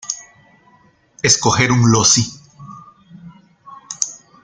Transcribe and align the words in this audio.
Escoger 1.21 1.71
un 1.71 1.85
loci. 1.91 2.25